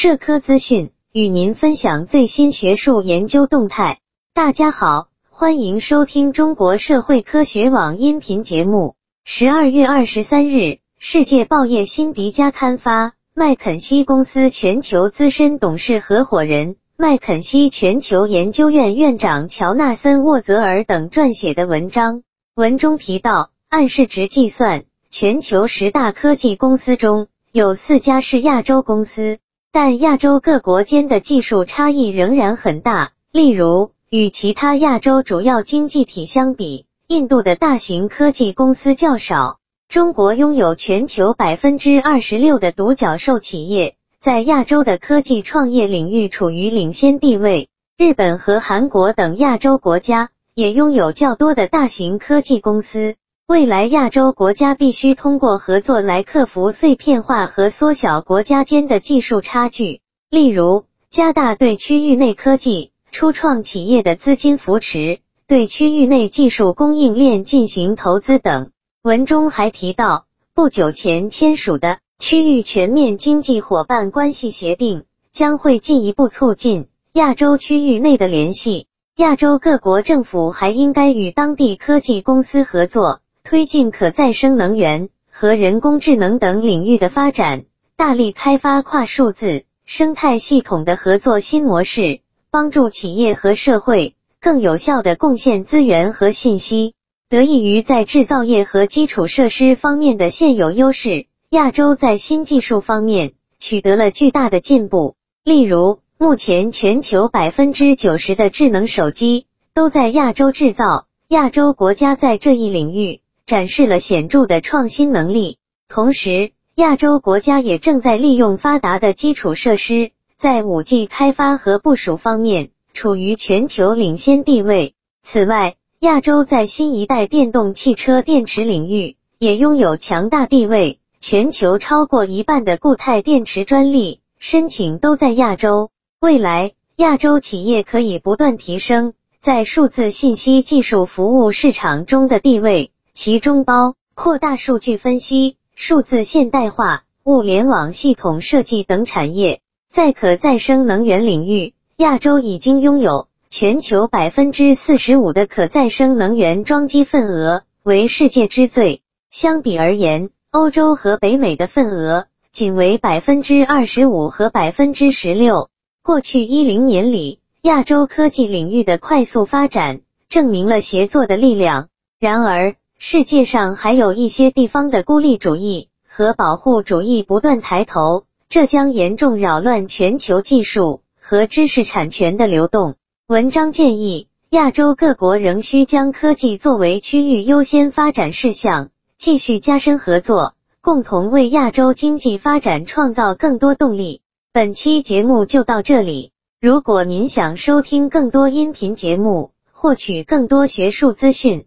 [0.00, 3.98] 社科资讯，与您分享最新学术研究动态。
[4.32, 8.94] 大家好，欢迎收听中国社会科学网音频节目。
[9.24, 22.22] 十二月二十三日，世界报业新迪加刊发麦肯锡公司全球资深董事合伙人、麦肯锡全球研究院院长乔纳森沃泽尔等撰写的文章。
[22.54, 29.40] 文中提到，按市值计算，全球十大科技公司中有四家是亚洲公司，
[29.80, 33.12] 但亚洲各国间的技术差异仍然很大。
[33.30, 39.60] 例如，与其他亚洲主要经济体相比，印度的大型科技公司较少。
[39.88, 47.68] 中国拥有全球百分之二十六的独角兽企业，在亚洲的科技创业领域处于领先地位。
[47.96, 53.14] 日本和韩国等亚洲国家也拥有较多的大型科技公司。
[53.48, 65.20] 未来亚洲国家必须通过合作来克服碎片化和缩小国家间的技术差距，例如加大对区域内科技初创企业的资金扶持。
[65.46, 68.70] 对区域内技术供应链进行投资等。
[69.00, 78.88] 文中还提到，不久前签署的区域全面经济伙伴关系协定将会进一步促进亚洲区域内的联系。
[79.16, 87.64] 亚洲各国政府还应该与当地科技公司合作，推进可再生能源和人工智能等领域的发展，
[87.96, 94.14] 大力开发跨数字生态系统的合作新模式，帮助企业和社会。
[94.38, 96.92] 更有效的贡献资源和信息，
[97.30, 105.16] 得益于在制造业和基础设施方面的现有优势，亚洲在新技术方面取得了巨大的进步。
[105.42, 115.56] 例如，目前全球百分之九十的智能手机都在亚洲制造，亚洲国家在这一领域展示了显著的创新能力。
[115.88, 122.70] 同时，亚洲国家也正在利用发达的基础设施，在五 G 开发和部署方面。
[122.94, 124.94] 处于全球领先地位。
[125.22, 130.98] 此外，亚洲在新一代电动汽车电池领域也拥有强大地位。
[131.20, 135.90] 全球超过一半的固态电池专利申请都在亚洲。
[136.20, 142.90] 未来，亚洲企业可以不断提升在数字信息技术服务市场中的地位，
[143.20, 149.60] 其中包括大数据分析、数字现代化、物联网系统设计等产业。
[149.90, 151.74] 在可再生能源领域。
[151.96, 159.02] 亚洲已经拥有全球百分之四十五的可再生能源装机份额，为世界之最。
[159.30, 165.70] 相比而言，欧洲和北美的份额仅为百分之二十五和百分之十六。
[166.04, 171.88] 过去一零年里，亚洲科技领域的快速发展证明了协作的力量。
[172.20, 181.02] 然而，世界上还有一些地方的孤立主义和保护主义不断抬头，这将严重扰乱全球技术。
[181.30, 182.94] 和知识产权的流动。
[183.26, 188.88] 文章建议，亚洲各国仍需将科技作为区域优先发展事项，
[189.18, 194.22] 继续加深合作，共同为亚洲经济发展创造更多动力。
[194.54, 196.32] 本期节目就到这里。
[196.62, 201.66] 如果您想收听更多音频节目，获取更多学术资讯，